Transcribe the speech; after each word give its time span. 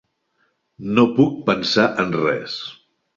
No 0.95 1.05
puc 1.19 1.35
pensar 1.49 1.83
en 2.05 2.09
res. 2.23 2.57